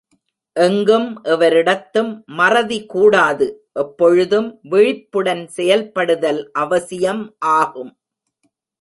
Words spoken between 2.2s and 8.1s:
மறதி கூடாது எப்பொழுதும் விழிப்புடன் செயல்படுதல் அவசியம் ஆகும்.